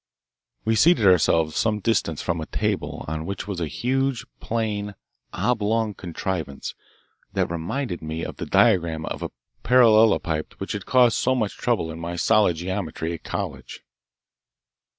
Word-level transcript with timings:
We 0.65 0.75
seated 0.75 1.05
ourselves 1.05 1.55
some 1.55 1.79
distance 1.79 2.23
from 2.23 2.41
a 2.41 2.47
table 2.47 3.05
on 3.07 3.23
which 3.23 3.47
was 3.47 3.59
a 3.61 3.67
huge, 3.67 4.25
plain, 4.39 4.95
oblong 5.31 5.93
contrivance 5.93 6.73
that 7.33 7.51
reminded 7.51 8.01
me 8.01 8.23
of 8.23 8.37
the 8.37 8.47
diagram 8.47 9.05
of 9.05 9.21
a 9.21 9.29
parallelopiped 9.63 10.53
which 10.59 10.71
had 10.71 10.87
caused 10.87 11.17
so 11.17 11.35
much 11.35 11.55
trouble 11.55 11.91
in 11.91 11.99
my 11.99 12.15
solid 12.15 12.55
geometry 12.55 13.13
at 13.13 13.23
college. 13.23 13.81